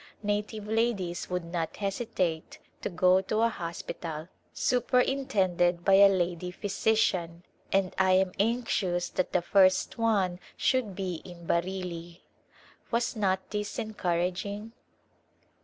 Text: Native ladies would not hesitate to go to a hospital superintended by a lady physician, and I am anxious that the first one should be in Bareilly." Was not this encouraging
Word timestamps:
Native 0.23 0.65
ladies 0.67 1.29
would 1.29 1.45
not 1.45 1.77
hesitate 1.77 2.57
to 2.81 2.89
go 2.89 3.21
to 3.21 3.41
a 3.41 3.49
hospital 3.49 4.29
superintended 4.51 5.85
by 5.85 5.93
a 5.93 6.09
lady 6.09 6.49
physician, 6.49 7.43
and 7.71 7.93
I 7.99 8.13
am 8.13 8.31
anxious 8.39 9.09
that 9.09 9.31
the 9.31 9.43
first 9.43 9.99
one 9.99 10.39
should 10.57 10.95
be 10.95 11.21
in 11.23 11.45
Bareilly." 11.45 12.21
Was 12.89 13.15
not 13.15 13.47
this 13.51 13.77
encouraging 13.77 14.71